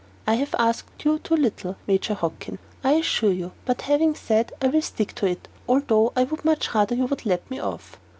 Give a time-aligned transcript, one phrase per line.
[0.25, 4.69] I have asked you too little, Major Hockin, I assure you; but having said, I
[4.69, 7.99] will stick to it, although I would much rather you would let me off."